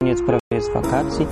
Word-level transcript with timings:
koniec 0.00 0.22
prawie 0.22 0.40
jest 0.50 0.72
wakacji 0.72 1.26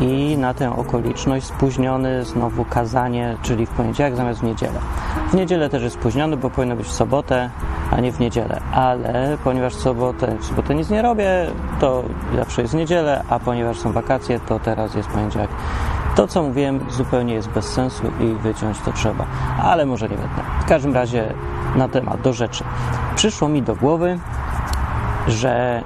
i 0.00 0.36
na 0.36 0.54
tę 0.54 0.76
okoliczność 0.76 1.46
spóźniony 1.46 2.24
znowu 2.24 2.64
kazanie, 2.64 3.36
czyli 3.42 3.66
w 3.66 3.70
poniedziałek 3.70 4.16
zamiast 4.16 4.40
w 4.40 4.42
niedzielę. 4.42 4.80
W 5.30 5.34
niedzielę 5.34 5.68
też 5.68 5.82
jest 5.82 5.96
spóźniony, 5.96 6.36
bo 6.36 6.50
powinno 6.50 6.76
być 6.76 6.86
w 6.86 6.92
sobotę, 6.92 7.50
a 7.90 8.00
nie 8.00 8.12
w 8.12 8.20
niedzielę, 8.20 8.60
ale 8.72 9.38
ponieważ 9.44 9.74
w 9.74 9.80
sobotę, 9.80 10.36
w 10.38 10.44
sobotę 10.44 10.74
nic 10.74 10.90
nie 10.90 11.02
robię, 11.02 11.46
to 11.80 12.02
zawsze 12.36 12.62
jest 12.62 12.74
w 12.74 12.76
niedzielę, 12.76 13.24
a 13.28 13.38
ponieważ 13.38 13.78
są 13.78 13.92
wakacje, 13.92 14.40
to 14.40 14.58
teraz 14.58 14.94
jest 14.94 15.08
poniedziałek. 15.08 15.50
To, 16.16 16.26
co 16.26 16.42
mówiłem, 16.42 16.80
zupełnie 16.90 17.34
jest 17.34 17.48
bez 17.48 17.64
sensu 17.64 18.02
i 18.20 18.34
wyciąć 18.34 18.80
to 18.80 18.92
trzeba, 18.92 19.26
ale 19.62 19.86
może 19.86 20.08
nie 20.08 20.16
będę. 20.16 20.42
W 20.60 20.64
każdym 20.64 20.94
razie 20.94 21.34
na 21.76 21.88
temat, 21.88 22.20
do 22.20 22.32
rzeczy. 22.32 22.64
Przyszło 23.16 23.48
mi 23.48 23.62
do 23.62 23.74
głowy, 23.76 24.18
że 25.28 25.82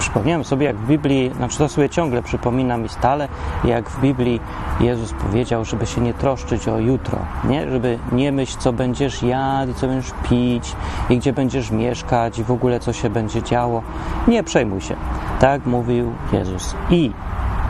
przypomniałem 0.00 0.44
sobie, 0.44 0.66
jak 0.66 0.76
w 0.76 0.86
Biblii, 0.86 1.32
znaczy 1.36 1.58
to 1.58 1.68
sobie 1.68 1.88
ciągle 1.88 2.22
przypominam 2.22 2.84
i 2.84 2.88
stale, 2.88 3.28
jak 3.64 3.90
w 3.90 4.00
Biblii 4.00 4.40
Jezus 4.80 5.12
powiedział, 5.12 5.64
żeby 5.64 5.86
się 5.86 6.00
nie 6.00 6.14
troszczyć 6.14 6.68
o 6.68 6.78
jutro, 6.78 7.18
nie? 7.44 7.70
Żeby 7.70 7.98
nie 8.12 8.32
myśl, 8.32 8.58
co 8.58 8.72
będziesz 8.72 9.22
jadł, 9.22 9.74
co 9.74 9.86
będziesz 9.86 10.12
pić 10.28 10.76
i 11.10 11.18
gdzie 11.18 11.32
będziesz 11.32 11.70
mieszkać 11.70 12.38
i 12.38 12.44
w 12.44 12.50
ogóle 12.50 12.80
co 12.80 12.92
się 12.92 13.10
będzie 13.10 13.42
działo. 13.42 13.82
Nie 14.28 14.42
przejmuj 14.42 14.80
się. 14.80 14.96
Tak 15.40 15.66
mówił 15.66 16.12
Jezus. 16.32 16.74
I 16.90 17.12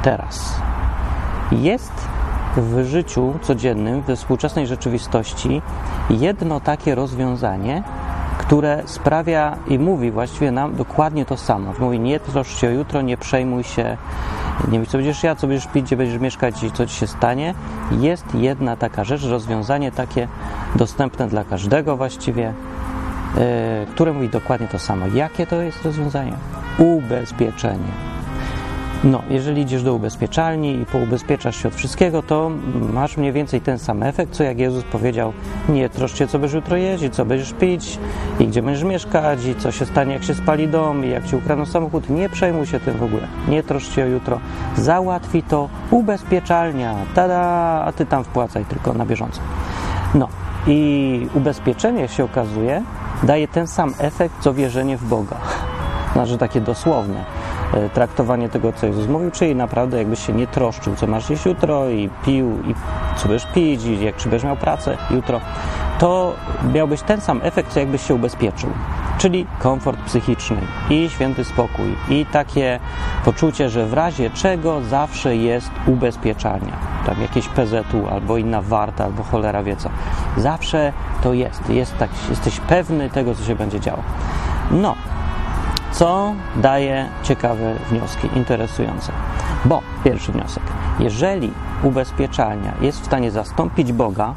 teraz 0.02 0.60
jest 1.52 1.92
w 2.56 2.84
życiu 2.84 3.34
codziennym, 3.42 4.02
we 4.02 4.16
współczesnej 4.16 4.66
rzeczywistości 4.66 5.62
jedno 6.10 6.60
takie 6.60 6.94
rozwiązanie, 6.94 7.82
które 8.50 8.82
sprawia 8.86 9.56
i 9.66 9.78
mówi 9.78 10.10
właściwie 10.10 10.50
nam 10.50 10.76
dokładnie 10.76 11.24
to 11.24 11.36
samo. 11.36 11.72
Mówi, 11.78 12.00
nie 12.00 12.20
troszcz 12.20 12.58
się 12.58 12.66
o 12.66 12.70
jutro, 12.70 13.02
nie 13.02 13.16
przejmuj 13.16 13.64
się, 13.64 13.96
nie 14.68 14.78
wiem, 14.78 14.86
co 14.86 14.98
będziesz 14.98 15.22
jadł, 15.22 15.40
co 15.40 15.46
będziesz 15.46 15.66
pić, 15.66 15.86
gdzie 15.86 15.96
będziesz 15.96 16.20
mieszkać 16.20 16.62
i 16.62 16.72
co 16.72 16.86
ci 16.86 16.94
się 16.94 17.06
stanie. 17.06 17.54
Jest 17.90 18.34
jedna 18.34 18.76
taka 18.76 19.04
rzecz, 19.04 19.24
rozwiązanie 19.24 19.92
takie 19.92 20.28
dostępne 20.76 21.28
dla 21.28 21.44
każdego 21.44 21.96
właściwie, 21.96 22.42
yy, 23.36 23.42
które 23.94 24.12
mówi 24.12 24.28
dokładnie 24.28 24.68
to 24.68 24.78
samo. 24.78 25.06
Jakie 25.14 25.46
to 25.46 25.62
jest 25.62 25.84
rozwiązanie? 25.84 26.32
Ubezpieczenie. 26.78 27.92
No, 29.04 29.22
jeżeli 29.30 29.62
idziesz 29.62 29.82
do 29.82 29.94
ubezpieczalni 29.94 30.74
i 30.74 30.86
poubezpieczasz 30.86 31.56
się 31.56 31.68
od 31.68 31.74
wszystkiego, 31.74 32.22
to 32.22 32.50
masz 32.92 33.16
mniej 33.16 33.32
więcej 33.32 33.60
ten 33.60 33.78
sam 33.78 34.02
efekt, 34.02 34.32
co 34.32 34.42
jak 34.42 34.58
Jezus 34.58 34.84
powiedział, 34.84 35.32
nie 35.68 35.88
troszcz 35.88 36.18
się, 36.18 36.26
co 36.26 36.38
będziesz 36.38 36.54
jutro 36.54 36.76
i 36.76 37.10
co 37.10 37.24
będziesz 37.24 37.52
pić, 37.52 37.98
i 38.40 38.46
gdzie 38.46 38.62
będziesz 38.62 38.84
mieszkać, 38.84 39.44
i 39.44 39.54
co 39.54 39.72
się 39.72 39.86
stanie, 39.86 40.12
jak 40.12 40.24
się 40.24 40.34
spali 40.34 40.68
dom, 40.68 41.04
i 41.04 41.08
jak 41.08 41.26
ci 41.26 41.36
ukradną 41.36 41.66
samochód. 41.66 42.10
Nie 42.10 42.28
przejmuj 42.28 42.66
się 42.66 42.80
tym 42.80 42.98
w 42.98 43.02
ogóle. 43.02 43.22
Nie 43.48 43.62
troszcz 43.62 43.94
się 43.94 44.02
o 44.02 44.06
jutro. 44.06 44.40
Załatwi 44.76 45.42
to 45.42 45.68
ubezpieczalnia. 45.90 46.94
Tada! 47.14 47.40
A 47.84 47.92
ty 47.92 48.06
tam 48.06 48.24
wpłacaj 48.24 48.64
tylko 48.64 48.92
na 48.92 49.06
bieżąco. 49.06 49.40
No, 50.14 50.28
i 50.66 51.26
ubezpieczenie 51.34 52.08
się 52.08 52.24
okazuje, 52.24 52.82
daje 53.22 53.48
ten 53.48 53.66
sam 53.66 53.94
efekt, 53.98 54.34
co 54.40 54.54
wierzenie 54.54 54.96
w 54.96 55.04
Boga. 55.04 55.36
Znaczy 56.12 56.38
takie 56.38 56.60
dosłowne 56.60 57.39
traktowanie 57.94 58.48
tego, 58.48 58.72
co 58.72 58.86
Jezus 58.86 59.08
mówił, 59.08 59.30
czyli 59.30 59.54
naprawdę 59.54 59.98
jakbyś 59.98 60.26
się 60.26 60.32
nie 60.32 60.46
troszczył, 60.46 60.96
co 60.96 61.06
masz 61.06 61.30
jeść 61.30 61.46
jutro 61.46 61.88
i 61.88 62.10
pił, 62.24 62.50
i 62.66 62.74
co 63.16 63.28
będziesz 63.28 63.52
pić, 63.52 63.84
i 63.84 64.04
jak 64.04 64.16
czy 64.16 64.28
będziesz 64.28 64.44
miał 64.44 64.56
pracę 64.56 64.96
jutro, 65.10 65.40
to 65.98 66.34
miałbyś 66.74 67.02
ten 67.02 67.20
sam 67.20 67.40
efekt, 67.42 67.72
co 67.72 67.80
jakbyś 67.80 68.06
się 68.06 68.14
ubezpieczył. 68.14 68.70
Czyli 69.18 69.46
komfort 69.58 70.00
psychiczny 70.00 70.56
i 70.90 71.10
święty 71.10 71.44
spokój 71.44 71.96
i 72.08 72.26
takie 72.26 72.80
poczucie, 73.24 73.70
że 73.70 73.86
w 73.86 73.92
razie 73.92 74.30
czego 74.30 74.80
zawsze 74.80 75.36
jest 75.36 75.70
ubezpieczalnia. 75.86 76.72
Tam 77.06 77.22
jakieś 77.22 77.48
PZU 77.48 78.08
albo 78.10 78.36
inna 78.36 78.62
warta, 78.62 79.04
albo 79.04 79.22
cholera 79.22 79.62
wie 79.62 79.76
co. 79.76 79.90
Zawsze 80.36 80.92
to 81.22 81.32
jest. 81.32 81.70
jest 81.70 81.98
tak, 81.98 82.10
jesteś 82.30 82.60
pewny 82.60 83.10
tego, 83.10 83.34
co 83.34 83.44
się 83.44 83.54
będzie 83.54 83.80
działo. 83.80 84.02
No, 84.70 84.94
co 85.92 86.34
daje 86.56 87.08
ciekawe 87.22 87.74
wnioski, 87.90 88.28
interesujące. 88.36 89.12
Bo 89.64 89.82
pierwszy 90.04 90.32
wniosek, 90.32 90.62
jeżeli 90.98 91.52
ubezpieczalnia 91.82 92.72
jest 92.80 93.00
w 93.00 93.06
stanie 93.06 93.30
zastąpić 93.30 93.92
Boga 93.92 94.34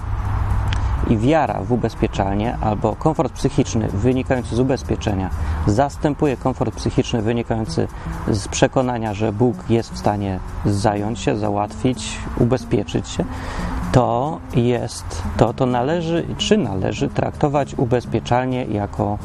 i 1.08 1.18
wiara 1.18 1.62
w 1.64 1.72
ubezpieczalnię 1.72 2.58
albo 2.62 2.96
komfort 2.96 3.34
psychiczny 3.34 3.88
wynikający 3.88 4.56
z 4.56 4.60
ubezpieczenia 4.60 5.30
zastępuje 5.68 6.38
komfort 6.38 6.76
psychiczny 6.76 7.22
wynikający 7.22 7.88
z 8.28 8.48
przekonania, 8.48 9.14
że 9.14 9.32
Bóg 9.32 9.56
jest 9.70 9.94
w 9.94 9.98
stanie 9.98 10.40
zająć 10.66 11.20
się, 11.20 11.38
załatwić, 11.38 12.18
ubezpieczyć 12.40 13.08
się, 13.08 13.26
to 13.92 14.40
jest, 14.56 15.24
to, 15.38 15.54
to 15.54 15.66
należy, 15.66 16.26
czy 16.38 16.58
należy 16.58 17.08
traktować 17.10 17.76
ubezpieczalnie 17.78 18.66
jako 18.66 19.18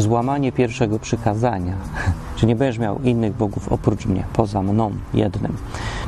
złamanie 0.00 0.52
pierwszego 0.52 0.98
przykazania, 0.98 1.74
że 2.38 2.46
nie 2.46 2.56
będziesz 2.56 2.78
miał 2.78 3.02
innych 3.02 3.36
bogów 3.36 3.72
oprócz 3.72 4.06
mnie, 4.06 4.24
poza 4.32 4.62
mną 4.62 4.90
jednym. 5.14 5.56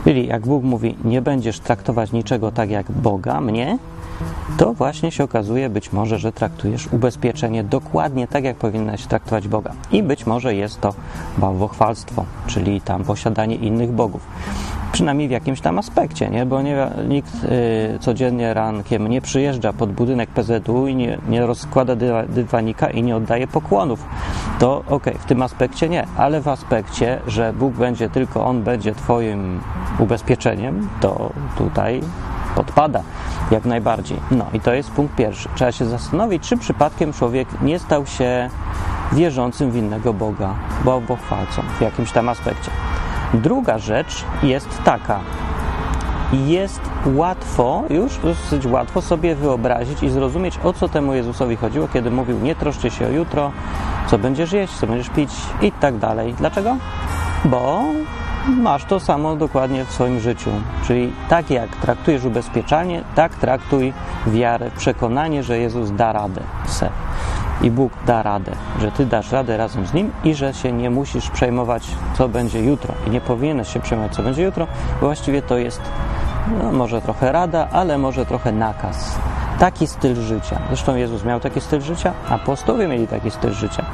Czyli 0.04 0.26
jak 0.26 0.46
Bóg 0.46 0.64
mówi, 0.64 0.96
nie 1.04 1.22
będziesz 1.22 1.60
traktować 1.60 2.12
niczego 2.12 2.52
tak 2.52 2.70
jak 2.70 2.92
Boga, 2.92 3.40
mnie, 3.40 3.78
to 4.56 4.74
właśnie 4.74 5.10
się 5.12 5.24
okazuje 5.24 5.70
być 5.70 5.92
może, 5.92 6.18
że 6.18 6.32
traktujesz 6.32 6.88
ubezpieczenie 6.92 7.64
dokładnie 7.64 8.28
tak, 8.28 8.44
jak 8.44 8.56
powinnaś 8.56 9.06
traktować 9.06 9.48
Boga. 9.48 9.72
I 9.92 10.02
być 10.02 10.26
może 10.26 10.54
jest 10.54 10.80
to 10.80 10.94
bałwochwalstwo, 11.38 12.24
czyli 12.46 12.80
tam 12.80 13.04
posiadanie 13.04 13.54
innych 13.56 13.92
bogów 13.92 14.26
przynajmniej 14.92 15.28
w 15.28 15.30
jakimś 15.30 15.60
tam 15.60 15.78
aspekcie, 15.78 16.30
nie? 16.30 16.46
bo 16.46 16.62
nie, 16.62 16.90
nikt 17.08 17.44
y, 17.44 17.98
codziennie 18.00 18.54
rankiem 18.54 19.08
nie 19.08 19.20
przyjeżdża 19.20 19.72
pod 19.72 19.92
budynek 19.92 20.30
PZU 20.30 20.86
i 20.86 20.94
nie, 20.94 21.18
nie 21.28 21.46
rozkłada 21.46 21.96
dywanika 22.28 22.90
i 22.90 23.02
nie 23.02 23.16
oddaje 23.16 23.46
pokłonów. 23.46 24.04
To 24.58 24.78
okej, 24.78 24.96
okay, 24.96 25.14
w 25.18 25.24
tym 25.24 25.42
aspekcie 25.42 25.88
nie, 25.88 26.06
ale 26.16 26.40
w 26.40 26.48
aspekcie, 26.48 27.20
że 27.26 27.52
Bóg 27.52 27.74
będzie 27.74 28.10
tylko 28.10 28.46
On 28.46 28.62
będzie 28.62 28.94
Twoim 28.94 29.60
ubezpieczeniem, 29.98 30.88
to 31.00 31.30
tutaj 31.58 32.00
podpada 32.54 33.02
jak 33.50 33.64
najbardziej. 33.64 34.20
No 34.30 34.46
i 34.52 34.60
to 34.60 34.74
jest 34.74 34.90
punkt 34.90 35.16
pierwszy. 35.16 35.48
Trzeba 35.54 35.72
się 35.72 35.86
zastanowić, 35.86 36.42
czy 36.42 36.56
przypadkiem 36.56 37.12
człowiek 37.12 37.48
nie 37.62 37.78
stał 37.78 38.06
się 38.06 38.50
wierzącym 39.12 39.70
w 39.70 39.76
innego 39.76 40.14
Boga, 40.14 40.54
bo 40.84 41.16
chwalcą 41.16 41.62
w 41.78 41.80
jakimś 41.80 42.12
tam 42.12 42.28
aspekcie. 42.28 42.70
Druga 43.34 43.78
rzecz 43.78 44.24
jest 44.42 44.82
taka. 44.84 45.20
Jest 46.32 46.80
łatwo, 47.06 47.82
już 47.90 48.18
dosyć 48.18 48.66
łatwo 48.66 49.02
sobie 49.02 49.34
wyobrazić 49.34 50.02
i 50.02 50.10
zrozumieć, 50.10 50.58
o 50.64 50.72
co 50.72 50.88
temu 50.88 51.14
Jezusowi 51.14 51.56
chodziło, 51.56 51.88
kiedy 51.92 52.10
mówił: 52.10 52.38
Nie 52.38 52.54
troszcie 52.54 52.90
się 52.90 53.06
o 53.06 53.10
jutro, 53.10 53.52
co 54.06 54.18
będziesz 54.18 54.52
jeść, 54.52 54.72
co 54.72 54.86
będziesz 54.86 55.10
pić 55.10 55.30
i 55.62 55.72
tak 55.72 55.98
dalej. 55.98 56.34
Dlaczego? 56.34 56.76
Bo 57.44 57.82
masz 58.48 58.84
to 58.84 59.00
samo 59.00 59.36
dokładnie 59.36 59.84
w 59.84 59.92
swoim 59.92 60.20
życiu. 60.20 60.50
Czyli 60.86 61.12
tak 61.28 61.50
jak 61.50 61.76
traktujesz 61.76 62.24
ubezpieczalnie, 62.24 63.04
tak 63.14 63.34
traktuj 63.34 63.92
wiarę, 64.26 64.70
przekonanie, 64.76 65.42
że 65.42 65.58
Jezus 65.58 65.90
da 65.90 66.12
radę. 66.12 66.40
Se 66.66 66.90
i 67.62 67.70
Bóg 67.70 67.92
da 68.06 68.22
radę, 68.22 68.52
że 68.80 68.92
Ty 68.92 69.06
dasz 69.06 69.32
radę 69.32 69.56
razem 69.56 69.86
z 69.86 69.94
Nim 69.94 70.12
i 70.24 70.34
że 70.34 70.54
się 70.54 70.72
nie 70.72 70.90
musisz 70.90 71.30
przejmować, 71.30 71.88
co 72.18 72.28
będzie 72.28 72.60
jutro. 72.60 72.94
I 73.06 73.10
nie 73.10 73.20
powinieneś 73.20 73.72
się 73.72 73.80
przejmować, 73.80 74.14
co 74.14 74.22
będzie 74.22 74.42
jutro, 74.42 74.66
bo 75.00 75.06
właściwie 75.06 75.42
to 75.42 75.58
jest 75.58 75.80
no, 76.62 76.72
może 76.72 77.02
trochę 77.02 77.32
rada, 77.32 77.68
ale 77.72 77.98
może 77.98 78.26
trochę 78.26 78.52
nakaz. 78.52 79.18
Taki 79.58 79.86
styl 79.86 80.16
życia. 80.16 80.58
Zresztą 80.68 80.96
Jezus 80.96 81.24
miał 81.24 81.40
taki 81.40 81.60
styl 81.60 81.80
życia, 81.80 82.12
apostołowie 82.30 82.88
mieli 82.88 83.06
taki 83.06 83.30
styl 83.30 83.52
życia. 83.52 83.84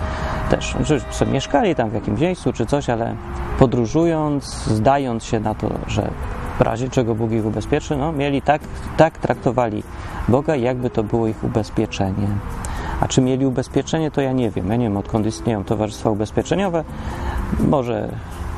Też, 0.50 0.76
sobie 1.10 1.32
mieszkali 1.32 1.74
tam 1.74 1.90
w 1.90 1.94
jakimś 1.94 2.20
miejscu 2.20 2.52
czy 2.52 2.66
coś, 2.66 2.90
ale 2.90 3.14
podróżując, 3.58 4.44
zdając 4.66 5.24
się 5.24 5.40
na 5.40 5.54
to, 5.54 5.68
że 5.86 6.10
w 6.58 6.60
razie 6.60 6.88
czego 6.88 7.14
Bóg 7.14 7.30
ich 7.30 7.46
ubezpieczy, 7.46 7.96
no, 7.96 8.12
mieli 8.12 8.42
tak, 8.42 8.62
tak 8.96 9.18
traktowali 9.18 9.82
Boga, 10.28 10.56
jakby 10.56 10.90
to 10.90 11.02
było 11.02 11.26
ich 11.26 11.44
ubezpieczenie. 11.44 12.28
A 13.00 13.08
czy 13.08 13.20
mieli 13.20 13.46
ubezpieczenie, 13.46 14.10
to 14.10 14.20
ja 14.20 14.32
nie 14.32 14.50
wiem. 14.50 14.70
Ja 14.70 14.76
nie 14.76 14.84
wiem, 14.84 14.96
odkąd 14.96 15.26
istnieją 15.26 15.64
towarzystwa 15.64 16.10
ubezpieczeniowe. 16.10 16.84
Może 17.68 18.08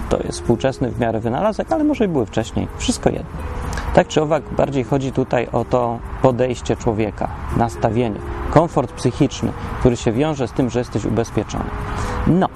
to 0.08 0.17
jest 0.17 0.40
współczesny 0.40 0.90
w 0.90 1.00
miarę 1.00 1.20
wynalazek, 1.20 1.73
ale 1.73 1.85
może 1.85 2.05
i 2.05 2.08
były 2.08 2.26
wcześniej. 2.26 2.69
Wszystko 2.79 3.11
jedno. 3.11 3.31
Tak 3.94 4.08
czy 4.08 4.23
owak, 4.23 4.43
bardziej 4.56 4.85
chodzi 4.85 5.12
tutaj 5.12 5.49
o 5.52 5.64
to 5.64 5.99
podejście 6.23 6.76
człowieka, 6.76 7.29
nastawienie, 7.56 8.20
komfort 8.50 8.93
psychiczny, 8.93 9.52
który 9.81 9.96
się 9.96 10.12
wiąże 10.12 10.49
z 10.49 10.52
tym, 10.52 10.70
że 10.70 10.79
jesteś 10.79 11.05
ubezpieczony. 11.05 11.64
No, 12.26 12.49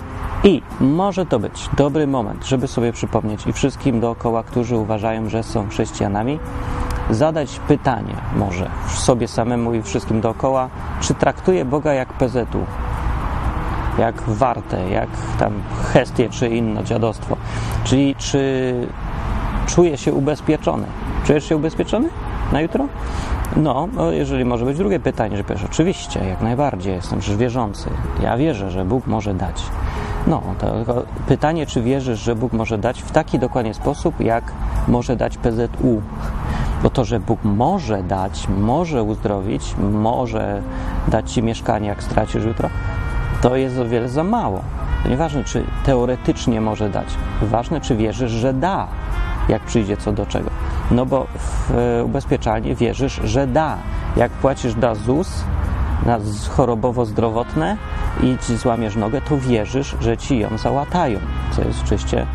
i 0.45 0.63
może 0.81 1.27
to 1.27 1.39
być 1.39 1.69
dobry 1.77 2.07
moment, 2.07 2.47
żeby 2.47 2.69
sobie 2.69 2.93
przypomnieć 2.93 3.47
i 3.47 3.53
wszystkim 3.53 4.01
dookoła, 4.01 4.43
którzy 4.43 4.77
uważają, 4.77 5.29
że 5.29 5.43
są 5.43 5.69
chrześcijanami, 5.69 6.39
zadać 7.11 7.61
pytanie 7.69 8.15
może 8.37 8.71
sobie 8.89 9.29
samemu 9.29 9.75
i 9.75 9.83
wszystkim 9.83 10.21
dookoła, 10.21 10.69
czy 11.01 11.15
traktuję 11.15 11.65
Boga 11.65 11.93
jak 11.93 12.13
PZU. 12.13 12.67
jak 13.99 14.23
warte, 14.23 14.91
jak 14.91 15.09
tam 15.39 15.53
hestie 15.93 16.31
czy 16.31 16.49
inne 16.49 16.85
dziadostwo. 16.85 17.37
Czyli 17.85 18.15
czy 18.15 18.75
czuje 19.67 19.97
się 19.97 20.13
ubezpieczony. 20.13 20.87
Czujesz 21.25 21.45
się 21.45 21.57
ubezpieczony 21.57 22.09
na 22.53 22.61
jutro? 22.61 22.87
No, 23.57 23.89
no, 23.93 24.13
jeżeli 24.13 24.45
może 24.45 24.65
być 24.65 24.79
drugie 24.79 25.01
pytanie, 25.01 25.37
że 25.37 25.45
powiesz, 25.45 25.65
oczywiście, 25.65 26.25
jak 26.25 26.41
najbardziej, 26.41 26.95
jestem 26.95 27.19
przecież 27.19 27.37
wierzący. 27.37 27.91
Ja 28.23 28.37
wierzę, 28.37 28.71
że 28.71 28.85
Bóg 28.85 29.07
może 29.07 29.35
dać. 29.35 29.63
No, 30.27 30.43
to 30.59 30.67
pytanie, 31.27 31.67
czy 31.67 31.83
wierzysz, 31.83 32.21
że 32.21 32.37
Bóg 32.37 32.53
może 32.53 32.79
dać 32.79 33.03
w 33.03 33.11
taki 33.11 33.39
dokładnie 33.39 33.75
sposób, 33.75 34.21
jak 34.21 34.53
może 34.89 35.17
dać 35.17 35.37
PZU. 35.37 36.03
Bo 36.83 36.91
to, 36.91 37.05
że 37.05 37.21
Bóg 37.21 37.41
może 37.45 38.03
dać, 38.03 38.49
może 38.49 39.03
uzdrowić, 39.03 39.75
może 39.93 40.63
dać 41.09 41.33
ci 41.33 41.43
mieszkanie, 41.43 41.89
jak 41.89 42.03
stracisz 42.03 42.45
jutro, 42.45 42.69
to 43.41 43.57
jest 43.57 43.79
o 43.79 43.85
wiele 43.85 44.09
za 44.09 44.25
mało. 44.25 44.63
To 45.03 45.09
nieważne, 45.09 45.45
czy 45.45 45.65
teoretycznie 45.85 46.61
może 46.61 46.91
dać. 46.91 47.07
Ważne, 47.43 47.81
czy 47.81 47.97
wierzysz, 47.97 48.31
że 48.31 48.53
da, 48.53 48.87
jak 49.49 49.63
przyjdzie 49.63 49.97
co 49.97 50.13
do 50.13 50.27
czego. 50.27 50.51
No 50.91 51.07
bo 51.07 51.27
w 51.39 52.03
ubezpieczalni 52.05 52.75
wierzysz, 52.75 53.21
że 53.25 53.47
da. 53.47 53.77
Jak 54.17 54.33
płacisz 54.33 54.75
da 54.75 54.95
ZUS 54.95 55.45
na 56.07 56.19
chorobowo-zdrowotne 56.57 57.77
i 58.23 58.39
ci 58.47 58.57
złamiesz 58.57 58.97
nogę, 58.97 59.21
to 59.21 59.39
wierzysz, 59.39 59.97
że 60.01 60.17
ci 60.17 60.39
ją 60.39 60.59
załatają. 60.59 61.19
Co 61.51 61.63
jest 61.63 61.83
oczywiście 61.85 62.27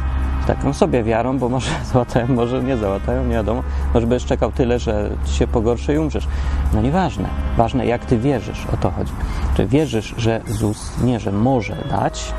taką 0.48 0.74
sobie 0.74 1.04
wiarą, 1.04 1.38
bo 1.40 1.50
może 1.50 1.72
załatają, 1.94 2.28
może 2.28 2.64
nie 2.64 2.78
załatają, 2.78 3.26
nie 3.26 3.36
wiadomo. 3.36 3.64
Może 3.94 4.08
będziesz 4.08 4.30
czekał 4.30 4.52
tyle, 4.52 4.80
że 4.80 5.10
ci 5.26 5.34
się 5.34 5.48
pogorszy 5.48 5.94
i 5.94 5.98
umrzesz. 5.98 6.28
No 6.74 6.82
nieważne. 6.82 7.30
Ważne, 7.58 7.86
jak 7.86 8.06
ty 8.06 8.18
wierzysz, 8.18 8.68
o 8.74 8.78
to 8.78 8.92
chodzi. 8.92 9.12
Czy 9.56 9.66
wierzysz, 9.66 10.16
że 10.18 10.42
ZUS 10.48 10.92
nie, 11.04 11.20
że 11.20 11.32
może 11.32 11.76
dać 11.90 12.34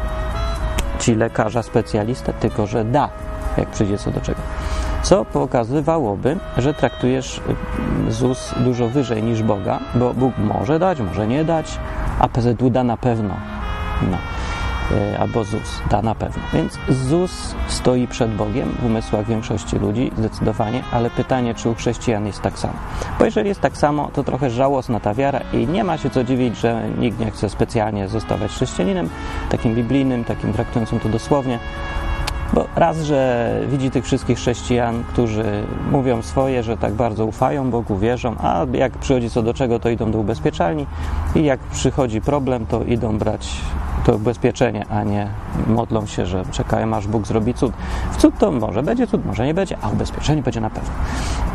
ci 1.00 1.14
lekarza, 1.14 1.62
specjalistę, 1.62 2.32
tylko 2.32 2.66
że 2.66 2.84
da, 2.84 3.08
jak 3.56 3.68
przyjdzie 3.68 3.98
co 3.98 4.10
do 4.10 4.20
czego. 4.20 4.40
Co 5.02 5.24
pokazywałoby, 5.24 6.36
że 6.56 6.74
traktujesz 6.74 7.40
y, 8.08 8.12
ZUS 8.12 8.54
dużo 8.56 8.88
wyżej 8.88 9.22
niż 9.22 9.42
Boga, 9.42 9.78
bo 9.94 10.14
Bóg 10.14 10.34
może 10.38 10.78
dać, 10.78 11.00
może 11.00 11.26
nie 11.26 11.44
dać, 11.44 11.78
a 12.18 12.28
PZU 12.28 12.70
da 12.70 12.84
na 12.84 12.96
pewno. 12.96 13.34
No. 14.10 14.16
Y, 14.92 15.18
albo 15.18 15.44
ZUS 15.44 15.82
da 15.90 16.02
na 16.02 16.14
pewno. 16.14 16.42
Więc 16.52 16.78
ZUS 16.88 17.54
stoi 17.66 18.06
przed 18.06 18.34
Bogiem 18.34 18.68
w 18.82 18.84
umysłach 18.84 19.26
większości 19.26 19.78
ludzi, 19.78 20.10
zdecydowanie, 20.18 20.82
ale 20.92 21.10
pytanie, 21.10 21.54
czy 21.54 21.68
u 21.68 21.74
chrześcijan 21.74 22.26
jest 22.26 22.40
tak 22.40 22.58
samo. 22.58 22.74
Bo 23.18 23.24
jeżeli 23.24 23.48
jest 23.48 23.60
tak 23.60 23.76
samo, 23.76 24.10
to 24.14 24.24
trochę 24.24 24.50
żałosna 24.50 25.00
ta 25.00 25.14
wiara 25.14 25.40
i 25.52 25.66
nie 25.66 25.84
ma 25.84 25.98
się 25.98 26.10
co 26.10 26.24
dziwić, 26.24 26.56
że 26.56 26.82
nikt 26.98 27.20
nie 27.20 27.30
chce 27.30 27.50
specjalnie 27.50 28.08
zostawać 28.08 28.50
chrześcijaninem, 28.50 29.08
takim 29.50 29.74
biblijnym, 29.74 30.24
takim 30.24 30.52
traktującym 30.52 31.00
to 31.00 31.08
dosłownie, 31.08 31.58
bo 32.52 32.66
raz, 32.76 32.98
że 32.98 33.50
widzi 33.68 33.90
tych 33.90 34.04
wszystkich 34.04 34.38
chrześcijan, 34.38 35.04
którzy 35.08 35.44
mówią 35.92 36.22
swoje, 36.22 36.62
że 36.62 36.76
tak 36.76 36.92
bardzo 36.92 37.24
ufają 37.26 37.70
Bogu, 37.70 37.98
wierzą, 37.98 38.34
a 38.38 38.66
jak 38.72 38.92
przychodzi 38.92 39.30
co 39.30 39.42
do 39.42 39.54
czego, 39.54 39.78
to 39.78 39.88
idą 39.88 40.10
do 40.10 40.18
ubezpieczalni 40.18 40.86
i 41.34 41.44
jak 41.44 41.60
przychodzi 41.60 42.20
problem, 42.20 42.66
to 42.66 42.84
idą 42.84 43.18
brać 43.18 43.60
to 44.08 44.16
ubezpieczenie, 44.16 44.86
a 44.88 45.04
nie 45.04 45.28
modlą 45.66 46.06
się, 46.06 46.26
że 46.26 46.44
czekają 46.50 46.94
aż 46.94 47.06
Bóg 47.06 47.26
zrobi 47.26 47.54
cud. 47.54 47.72
W 48.12 48.16
cud 48.16 48.38
to 48.38 48.52
może 48.52 48.82
będzie 48.82 49.06
cud, 49.06 49.26
może 49.26 49.46
nie 49.46 49.54
będzie, 49.54 49.76
a 49.82 49.88
ubezpieczenie 49.88 50.42
będzie 50.42 50.60
na 50.60 50.70
pewno. 50.70 50.90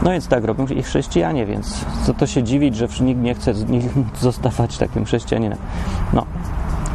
No 0.02 0.12
więc 0.12 0.28
tak 0.28 0.44
robią 0.44 0.66
i 0.66 0.84
chrześcijanie, 0.84 1.46
więc 1.46 1.86
co 2.06 2.14
to 2.14 2.28
się 2.28 2.44
dziwić, 2.44 2.76
że 2.76 2.88
nikt 3.02 3.22
nie 3.22 3.36
chce 3.36 3.54
z 3.54 3.70
nich 3.70 3.84
zostawać 4.20 4.78
takim 4.78 5.06
chrześcijaninem. 5.06 5.58
No, 6.14 6.26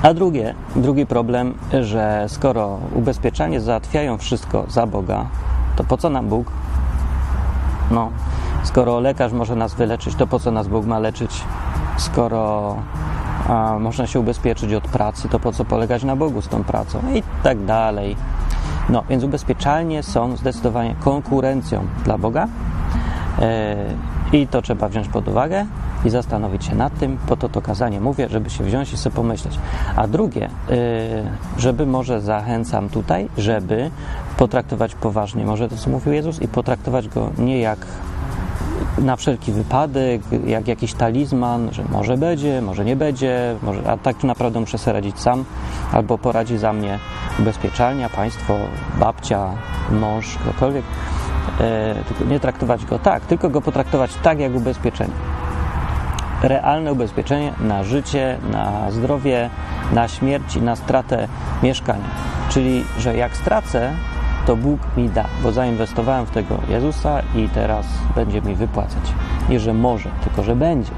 a 0.03 0.15
drugie, 0.15 0.55
drugi 0.77 1.07
problem, 1.07 1.55
że 1.83 2.25
skoro 2.29 2.79
ubezpieczanie 2.95 3.61
załatwiają 3.61 4.19
wszystko 4.19 4.65
za 4.69 4.87
Boga, 4.87 5.27
to 5.77 5.85
po 5.85 5.97
co 5.97 6.11
nam 6.11 6.29
Bóg? 6.29 6.53
No, 7.91 8.11
skoro 8.65 9.01
lekarz 9.01 9.33
może 9.33 9.57
nas 9.57 9.75
wyleczyć, 9.75 10.15
to 10.15 10.27
po 10.27 10.39
co 10.39 10.51
nas 10.51 10.69
Bóg 10.69 10.87
ma 10.87 10.99
leczyć? 10.99 11.45
Skoro 11.97 12.77
a, 13.49 13.79
można 13.79 14.07
się 14.07 14.21
ubezpieczyć 14.21 14.73
od 14.73 14.89
pracy, 14.89 15.29
to 15.29 15.41
po 15.41 15.53
co 15.53 15.65
polegać 15.65 16.05
na 16.05 16.17
Bogu 16.17 16.43
z 16.43 16.49
tą 16.49 16.65
pracą? 16.65 16.99
I 17.15 17.23
tak 17.43 17.65
dalej. 17.65 18.17
No, 18.89 19.05
więc 19.11 19.25
ubezpieczalnie 19.25 20.03
są 20.03 20.37
zdecydowanie 20.37 20.95
konkurencją 21.01 21.87
dla 22.05 22.19
Boga. 22.19 22.49
E, 23.39 23.77
I 24.33 24.47
to 24.47 24.63
trzeba 24.63 24.89
wziąć 24.89 25.09
pod 25.09 25.29
uwagę 25.29 25.67
i 26.05 26.11
zastanowić 26.11 26.65
się 26.65 26.75
nad 26.75 26.99
tym. 26.99 27.19
Po 27.27 27.37
to 27.37 27.49
to 27.49 27.63
kazanie 27.63 28.01
mówię, 28.01 28.29
żeby 28.29 28.51
się 28.51 28.65
wziąć 28.65 28.93
i 28.93 28.97
sobie 28.97 29.17
pomyśleć. 29.17 29.59
A 29.97 30.07
drugie, 30.07 30.49
y, 30.71 31.61
żeby 31.61 31.87
może 31.87 32.21
zachęcam 32.21 32.89
tutaj, 32.89 33.29
żeby 33.39 33.91
potraktować 34.37 34.95
poważnie 34.95 35.45
może 35.45 35.69
to, 35.69 35.77
co 35.77 35.91
mówił 35.91 36.13
Jezus 36.13 36.43
i 36.43 36.49
potraktować 36.49 37.09
go 37.09 37.31
nie 37.39 37.61
jak 37.61 37.79
na 38.99 39.17
wszelki 39.17 39.53
wypadek, 39.53 40.23
jak 40.47 40.69
jakiś 40.69 40.95
talizman, 40.95 41.69
że 41.73 41.85
może 41.85 42.17
będzie, 42.17 42.63
może 42.63 42.85
nie 42.85 42.97
będzie, 42.97 43.57
może, 43.63 43.91
a 43.91 43.97
tak 43.97 44.25
naprawdę 44.25 44.61
muszę 44.61 44.79
sobie 44.79 44.93
radzić 44.93 45.21
sam, 45.21 45.45
albo 45.93 46.19
poradzi 46.19 46.59
za 46.59 46.73
mnie 46.73 46.99
ubezpieczalnia, 47.39 48.09
państwo, 48.09 48.57
babcia, 49.01 49.49
mąż, 49.91 50.35
ktokolwiek. 50.35 50.85
E, 51.61 51.95
nie 52.29 52.41
traktować 52.41 52.85
go 52.85 52.99
tak, 52.99 53.27
tylko 53.27 53.51
go 53.51 53.61
potraktować 53.61 54.11
tak 54.23 54.41
jak 54.41 54.55
ubezpieczenie 54.55 55.38
realne 56.43 56.93
ubezpieczenie 56.93 57.53
na 57.61 57.85
życie, 57.85 58.39
na 58.53 58.91
zdrowie, 58.91 59.51
na 59.93 60.09
śmierć 60.09 60.57
i 60.57 60.63
na 60.63 60.77
stratę 60.77 61.29
mieszkania. 61.63 62.09
Czyli, 62.49 62.85
że 62.99 63.17
jak 63.17 63.37
stracę, 63.37 63.93
to 64.47 64.57
Bóg 64.57 64.81
mi 64.97 65.09
da, 65.09 65.25
bo 65.43 65.53
zainwestowałem 65.53 66.27
w 66.27 66.31
tego 66.31 66.59
Jezusa 66.69 67.21
i 67.35 67.49
teraz 67.49 67.87
będzie 68.15 68.43
mi 68.43 68.55
wypłacać. 68.55 69.13
Nie, 69.49 69.61
że 69.61 69.75
może, 69.75 70.09
tylko 70.25 70.43
że 70.43 70.57
będzie. 70.57 70.93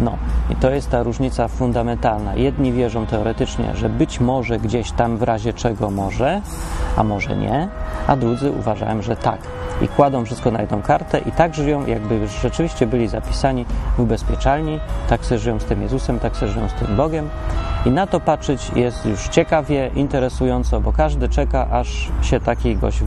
No, 0.00 0.12
i 0.50 0.56
to 0.56 0.70
jest 0.70 0.90
ta 0.90 1.02
różnica 1.02 1.48
fundamentalna. 1.48 2.34
Jedni 2.34 2.72
wierzą 2.72 3.06
teoretycznie, 3.06 3.76
że 3.76 3.88
być 3.88 4.20
może 4.20 4.58
gdzieś 4.58 4.92
tam 4.92 5.16
w 5.16 5.22
razie 5.22 5.52
czego 5.52 5.90
może, 5.90 6.40
a 6.96 7.04
może 7.04 7.36
nie, 7.36 7.68
a 8.06 8.16
drudzy 8.16 8.50
uważają, 8.50 9.02
że 9.02 9.16
tak 9.16 9.38
i 9.82 9.88
kładą 9.88 10.24
wszystko 10.24 10.50
na 10.50 10.60
jedną 10.60 10.82
kartę 10.82 11.18
i 11.18 11.32
tak 11.32 11.54
żyją, 11.54 11.86
jakby 11.86 12.28
rzeczywiście 12.28 12.86
byli 12.86 13.08
zapisani 13.08 13.64
w 13.96 14.00
ubezpieczalni, 14.00 14.80
tak 15.08 15.24
se 15.24 15.38
żyją 15.38 15.60
z 15.60 15.64
tym 15.64 15.82
Jezusem, 15.82 16.18
tak 16.18 16.36
se 16.36 16.48
żyją 16.48 16.68
z 16.68 16.72
tym 16.72 16.96
Bogiem. 16.96 17.28
I 17.86 17.90
na 17.90 18.06
to 18.06 18.20
patrzeć 18.20 18.70
jest 18.76 19.06
już 19.06 19.28
ciekawie, 19.28 19.90
interesująco, 19.94 20.80
bo 20.80 20.92
każdy 20.92 21.28
czeka, 21.28 21.66
aż 21.70 22.08
się 22.22 22.40
taki 22.40 22.76
gość 22.76 23.02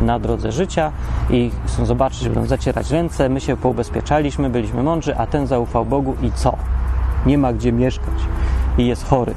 na 0.00 0.18
drodze 0.18 0.52
życia 0.52 0.92
i 1.30 1.50
chcą 1.66 1.86
zobaczyć, 1.86 2.28
będą 2.28 2.46
zacierać 2.46 2.90
ręce. 2.90 3.28
My 3.28 3.40
się 3.40 3.56
poubezpieczaliśmy, 3.56 4.50
byliśmy 4.50 4.82
mądrzy, 4.82 5.16
a 5.16 5.26
ten 5.26 5.46
zaufał 5.46 5.84
Bogu 5.84 6.16
i 6.22 6.32
co? 6.32 6.56
Nie 7.26 7.38
ma 7.38 7.52
gdzie 7.52 7.72
mieszkać 7.72 8.14
i 8.78 8.86
jest 8.86 9.08
chory. 9.08 9.34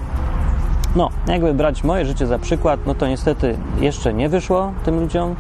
No, 0.95 1.09
jakby 1.27 1.53
brać 1.53 1.83
moje 1.83 2.05
życie 2.05 2.27
za 2.27 2.39
przykład, 2.39 2.79
no 2.85 2.95
to 2.95 3.07
niestety 3.07 3.57
jeszcze 3.79 4.13
nie 4.13 4.29
wyszło 4.29 4.71
tym 4.85 4.99
ludziom. 4.99 5.35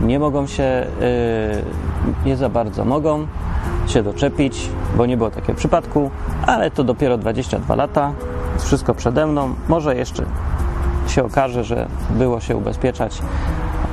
Nie 0.00 0.18
mogą 0.18 0.46
się, 0.46 0.86
yy, 1.00 2.26
nie 2.26 2.36
za 2.36 2.48
bardzo 2.48 2.84
mogą 2.84 3.26
się 3.86 4.02
doczepić, 4.02 4.68
bo 4.96 5.06
nie 5.06 5.16
było 5.16 5.30
takiego 5.30 5.58
przypadku, 5.58 6.10
ale 6.46 6.70
to 6.70 6.84
dopiero 6.84 7.18
22 7.18 7.74
lata, 7.74 8.12
wszystko 8.58 8.94
przede 8.94 9.26
mną. 9.26 9.54
Może 9.68 9.96
jeszcze 9.96 10.24
się 11.08 11.24
okaże, 11.24 11.64
że 11.64 11.86
było 12.10 12.40
się 12.40 12.56
ubezpieczać, 12.56 13.22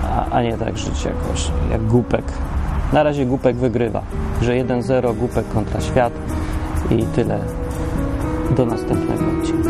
a, 0.03 0.29
a 0.29 0.41
nie 0.41 0.57
tak 0.57 0.77
żyć 0.77 1.05
jakoś 1.05 1.51
jak 1.71 1.85
głupek. 1.85 2.25
Na 2.93 3.03
razie 3.03 3.25
głupek 3.25 3.55
wygrywa, 3.55 4.01
że 4.41 4.51
1-0 4.51 5.15
głupek 5.15 5.49
kontra 5.53 5.81
świat 5.81 6.13
i 6.91 7.03
tyle. 7.03 7.39
Do 8.57 8.65
następnego 8.65 9.23
odcinka. 9.39 9.69